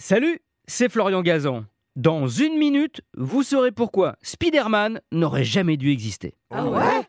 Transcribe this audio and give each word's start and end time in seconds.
Salut, 0.00 0.38
c'est 0.68 0.88
Florian 0.88 1.22
Gazan. 1.22 1.64
Dans 1.96 2.28
une 2.28 2.56
minute, 2.56 3.00
vous 3.16 3.42
saurez 3.42 3.72
pourquoi 3.72 4.14
Spider-Man 4.22 5.00
n'aurait 5.10 5.42
jamais 5.42 5.76
dû 5.76 5.90
exister. 5.90 6.36
Ah 6.52 6.64
ouais? 6.66 7.02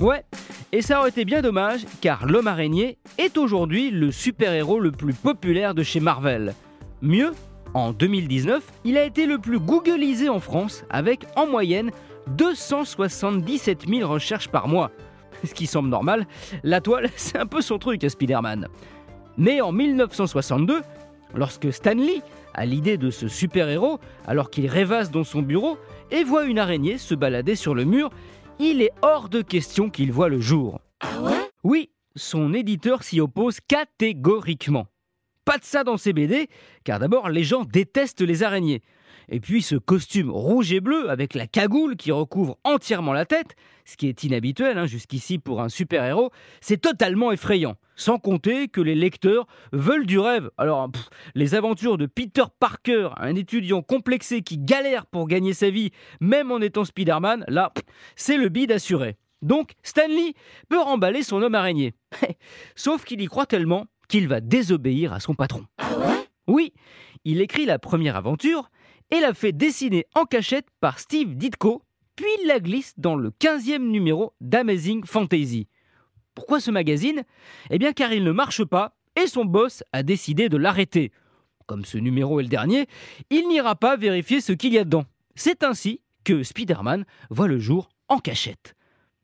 Ouais, 0.00 0.24
et 0.70 0.82
ça 0.82 1.00
aurait 1.00 1.08
été 1.08 1.24
bien 1.24 1.42
dommage 1.42 1.84
car 2.00 2.26
l'homme 2.26 2.46
araignée 2.46 2.98
est 3.18 3.36
aujourd'hui 3.36 3.90
le 3.90 4.12
super-héros 4.12 4.78
le 4.78 4.92
plus 4.92 5.14
populaire 5.14 5.74
de 5.74 5.82
chez 5.82 5.98
Marvel. 5.98 6.54
Mieux, 7.00 7.32
en 7.74 7.92
2019, 7.92 8.62
il 8.84 8.96
a 8.96 9.02
été 9.02 9.26
le 9.26 9.38
plus 9.38 9.58
googlisé 9.58 10.28
en 10.28 10.38
France 10.38 10.84
avec 10.90 11.26
en 11.34 11.48
moyenne 11.48 11.90
277 12.36 13.88
000 13.88 14.08
recherches 14.08 14.48
par 14.48 14.68
mois. 14.68 14.92
Ce 15.44 15.54
qui 15.54 15.66
semble 15.66 15.88
normal, 15.88 16.28
la 16.62 16.80
toile, 16.80 17.10
c'est 17.16 17.38
un 17.38 17.46
peu 17.46 17.62
son 17.62 17.80
truc 17.80 18.04
à 18.04 18.08
Spider-Man. 18.08 18.68
Mais 19.38 19.60
en 19.60 19.72
1962, 19.72 20.82
lorsque 21.34 21.72
Stanley 21.72 22.22
a 22.54 22.66
l'idée 22.66 22.98
de 22.98 23.10
ce 23.10 23.28
super-héros, 23.28 23.98
alors 24.26 24.50
qu'il 24.50 24.66
rêvasse 24.66 25.10
dans 25.10 25.24
son 25.24 25.42
bureau 25.42 25.78
et 26.10 26.24
voit 26.24 26.44
une 26.44 26.58
araignée 26.58 26.98
se 26.98 27.14
balader 27.14 27.56
sur 27.56 27.74
le 27.74 27.84
mur, 27.84 28.10
il 28.58 28.82
est 28.82 28.92
hors 29.02 29.28
de 29.28 29.42
question 29.42 29.90
qu'il 29.90 30.12
voit 30.12 30.28
le 30.28 30.40
jour. 30.40 30.80
Ah 31.00 31.20
ouais? 31.22 31.50
Oui, 31.64 31.90
son 32.14 32.52
éditeur 32.52 33.02
s'y 33.02 33.20
oppose 33.20 33.58
catégoriquement. 33.66 34.86
Pas 35.44 35.58
de 35.58 35.64
ça 35.64 35.84
dans 35.84 35.96
ses 35.96 36.12
BD, 36.12 36.48
car 36.84 36.98
d'abord 36.98 37.28
les 37.28 37.44
gens 37.44 37.64
détestent 37.64 38.20
les 38.20 38.42
araignées. 38.42 38.82
Et 39.28 39.40
puis 39.40 39.62
ce 39.62 39.76
costume 39.76 40.30
rouge 40.30 40.72
et 40.72 40.80
bleu 40.80 41.10
avec 41.10 41.34
la 41.34 41.46
cagoule 41.46 41.96
qui 41.96 42.12
recouvre 42.12 42.58
entièrement 42.64 43.12
la 43.12 43.24
tête, 43.24 43.54
ce 43.84 43.96
qui 43.96 44.08
est 44.08 44.24
inhabituel 44.24 44.78
hein, 44.78 44.86
jusqu'ici 44.86 45.38
pour 45.38 45.60
un 45.60 45.68
super-héros, 45.68 46.30
c'est 46.60 46.80
totalement 46.80 47.32
effrayant. 47.32 47.76
Sans 47.94 48.18
compter 48.18 48.68
que 48.68 48.80
les 48.80 48.94
lecteurs 48.94 49.46
veulent 49.72 50.06
du 50.06 50.18
rêve. 50.18 50.50
Alors, 50.56 50.90
les 51.34 51.54
aventures 51.54 51.98
de 51.98 52.06
Peter 52.06 52.44
Parker, 52.58 53.10
un 53.18 53.34
étudiant 53.34 53.82
complexé 53.82 54.42
qui 54.42 54.58
galère 54.58 55.06
pour 55.06 55.28
gagner 55.28 55.52
sa 55.52 55.70
vie, 55.70 55.90
même 56.20 56.50
en 56.50 56.60
étant 56.60 56.84
Spider-Man, 56.84 57.44
là, 57.48 57.72
c'est 58.16 58.38
le 58.38 58.48
bide 58.48 58.72
assuré. 58.72 59.16
Donc, 59.42 59.72
Stanley 59.82 60.34
peut 60.68 60.80
remballer 60.80 61.22
son 61.22 61.42
homme 61.42 61.54
araignée. 61.54 61.94
Sauf 62.76 63.04
qu'il 63.04 63.20
y 63.20 63.26
croit 63.26 63.46
tellement 63.46 63.86
qu'il 64.12 64.28
va 64.28 64.42
désobéir 64.42 65.14
à 65.14 65.20
son 65.20 65.34
patron. 65.34 65.64
Oui, 66.46 66.74
il 67.24 67.40
écrit 67.40 67.64
la 67.64 67.78
première 67.78 68.14
aventure 68.14 68.70
et 69.10 69.20
la 69.20 69.32
fait 69.32 69.52
dessiner 69.52 70.04
en 70.14 70.26
cachette 70.26 70.66
par 70.80 70.98
Steve 70.98 71.34
Ditko, 71.34 71.82
puis 72.14 72.26
la 72.46 72.60
glisse 72.60 72.92
dans 72.98 73.16
le 73.16 73.30
15e 73.30 73.78
numéro 73.78 74.34
d'Amazing 74.42 75.06
Fantasy. 75.06 75.66
Pourquoi 76.34 76.60
ce 76.60 76.70
magazine? 76.70 77.22
Eh 77.70 77.78
bien 77.78 77.94
car 77.94 78.12
il 78.12 78.22
ne 78.22 78.32
marche 78.32 78.64
pas 78.64 78.98
et 79.16 79.26
son 79.26 79.46
boss 79.46 79.82
a 79.92 80.02
décidé 80.02 80.50
de 80.50 80.58
l'arrêter. 80.58 81.10
Comme 81.64 81.86
ce 81.86 81.96
numéro 81.96 82.38
est 82.38 82.42
le 82.42 82.50
dernier, 82.50 82.88
il 83.30 83.48
n'ira 83.48 83.76
pas 83.76 83.96
vérifier 83.96 84.42
ce 84.42 84.52
qu'il 84.52 84.74
y 84.74 84.78
a 84.78 84.84
dedans. 84.84 85.06
C'est 85.36 85.64
ainsi 85.64 86.02
que 86.22 86.42
Spider-Man 86.42 87.06
voit 87.30 87.48
le 87.48 87.58
jour 87.58 87.88
en 88.08 88.18
cachette. 88.18 88.74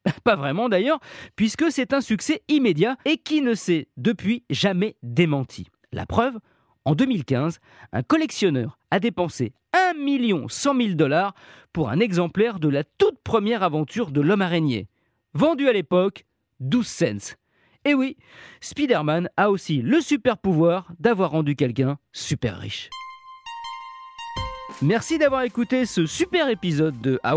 Pas 0.24 0.36
vraiment 0.36 0.68
d'ailleurs, 0.68 1.00
puisque 1.36 1.70
c'est 1.70 1.92
un 1.92 2.00
succès 2.00 2.42
immédiat 2.48 2.96
et 3.04 3.18
qui 3.18 3.42
ne 3.42 3.54
s'est 3.54 3.88
depuis 3.96 4.44
jamais 4.50 4.96
démenti. 5.02 5.66
La 5.92 6.06
preuve, 6.06 6.38
en 6.84 6.94
2015, 6.94 7.60
un 7.92 8.02
collectionneur 8.02 8.78
a 8.90 9.00
dépensé 9.00 9.52
1 9.74 10.48
100 10.48 10.76
000 10.76 10.88
dollars 10.94 11.34
pour 11.72 11.90
un 11.90 12.00
exemplaire 12.00 12.58
de 12.58 12.68
la 12.68 12.84
toute 12.84 13.18
première 13.22 13.62
aventure 13.62 14.10
de 14.10 14.20
l'homme 14.20 14.42
araignée. 14.42 14.88
Vendu 15.34 15.68
à 15.68 15.72
l'époque 15.72 16.24
12 16.60 16.86
cents. 16.86 17.36
Et 17.84 17.94
oui, 17.94 18.16
Spider-Man 18.60 19.28
a 19.36 19.50
aussi 19.50 19.80
le 19.82 20.00
super 20.00 20.38
pouvoir 20.38 20.90
d'avoir 20.98 21.30
rendu 21.30 21.56
quelqu'un 21.56 21.98
super 22.12 22.58
riche. 22.58 22.90
Merci 24.82 25.18
d'avoir 25.18 25.42
écouté 25.42 25.86
ce 25.86 26.06
super 26.06 26.48
épisode 26.48 27.00
de 27.00 27.18
Ah 27.22 27.36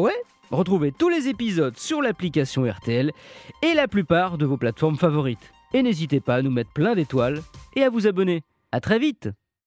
Retrouvez 0.51 0.91
tous 0.91 1.07
les 1.07 1.29
épisodes 1.29 1.77
sur 1.77 2.01
l'application 2.01 2.69
RTL 2.69 3.11
et 3.63 3.73
la 3.73 3.87
plupart 3.87 4.37
de 4.37 4.45
vos 4.45 4.57
plateformes 4.57 4.97
favorites. 4.97 5.53
Et 5.73 5.81
n'hésitez 5.81 6.19
pas 6.19 6.35
à 6.35 6.41
nous 6.41 6.51
mettre 6.51 6.73
plein 6.73 6.93
d'étoiles 6.93 7.41
et 7.77 7.83
à 7.83 7.89
vous 7.89 8.05
abonner. 8.05 8.41
À 8.73 8.81
très 8.81 8.99
vite 8.99 9.29